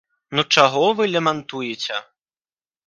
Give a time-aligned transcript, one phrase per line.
[0.37, 2.03] Ну чаго вы лямантуеце?